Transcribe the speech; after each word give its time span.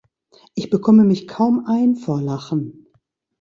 Ich 0.55 0.71
bekomme 0.71 1.03
mich 1.03 1.27
kaum 1.27 1.67
ein 1.67 1.95
vor 1.95 2.23
lachen. 2.23 2.87